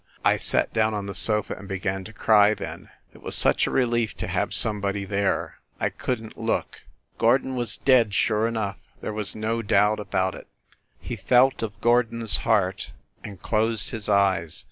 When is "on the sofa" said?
0.95-1.53